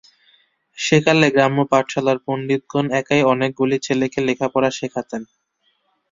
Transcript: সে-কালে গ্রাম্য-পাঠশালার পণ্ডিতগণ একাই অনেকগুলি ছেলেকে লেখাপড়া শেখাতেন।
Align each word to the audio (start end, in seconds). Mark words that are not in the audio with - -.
সে-কালে 0.77 1.27
গ্রাম্য-পাঠশালার 1.35 2.17
পণ্ডিতগণ 2.25 2.85
একাই 2.99 3.21
অনেকগুলি 3.33 3.77
ছেলেকে 3.85 4.19
লেখাপড়া 4.27 4.69
শেখাতেন। 4.77 5.21